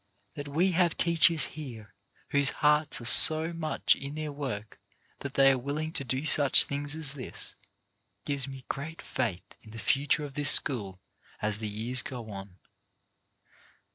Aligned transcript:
That 0.33 0.47
we 0.47 0.71
have 0.71 0.97
teachers 0.97 1.45
here 1.53 1.93
whose 2.29 2.49
hearts 2.65 2.99
are 3.01 3.05
so 3.05 3.53
much 3.53 3.95
in 3.95 4.15
their 4.15 4.31
work 4.31 4.79
that 5.19 5.35
they 5.35 5.51
are 5.51 5.59
willing 5.59 5.93
to 5.93 6.03
do 6.03 6.25
such 6.25 6.63
things 6.63 6.95
as 6.95 7.13
this 7.13 7.53
gives 8.25 8.47
me 8.47 8.65
great 8.67 8.99
faith 8.99 9.45
in 9.61 9.69
the 9.69 9.77
future 9.77 10.25
of 10.25 10.33
this 10.33 10.49
school 10.49 10.99
as 11.39 11.59
the 11.59 11.67
years 11.69 12.01
go 12.01 12.31
on. 12.31 12.57